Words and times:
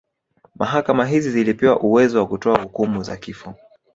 Mahakama 0.55 1.05
hizi 1.05 1.31
zilipewa 1.31 1.79
uwezo 1.79 2.19
wa 2.19 2.27
kutoa 2.27 2.61
hukumu 2.61 3.03
za 3.03 3.17
kifo 3.17 3.55